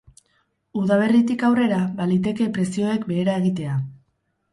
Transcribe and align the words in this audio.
Udaberritik 0.83 1.43
aurrera, 1.49 1.81
baliteke 1.99 2.47
prezioek 2.55 3.05
behera 3.11 3.37
egitea. 3.43 3.77